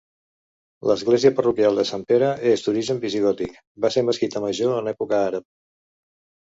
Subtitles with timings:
[0.91, 5.49] L'església parroquial de Sant Pere és d'origen visigòtic, va ser mesquita major en època àrab.